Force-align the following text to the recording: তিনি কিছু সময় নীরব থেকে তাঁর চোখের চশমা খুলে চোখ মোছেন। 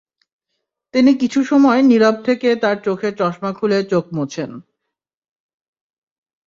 তিনি 0.93 1.11
কিছু 1.13 1.39
সময় 1.43 1.81
নীরব 1.81 2.15
থেকে 2.25 2.49
তাঁর 2.55 2.77
চোখের 2.85 3.13
চশমা 3.17 3.51
খুলে 3.53 3.79
চোখ 3.83 4.05
মোছেন। 4.13 4.51